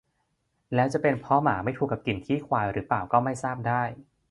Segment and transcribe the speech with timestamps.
[0.75, 3.83] แล้วจะเป็นเพราะหมาไม่ถูกกับกลิ่นขี้ควายหรือเปล่าก็ไม่ทราบได้